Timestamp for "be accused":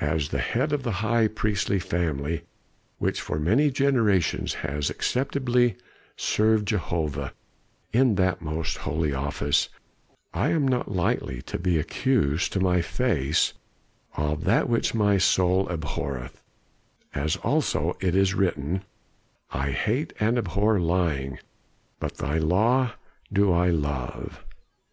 11.56-12.52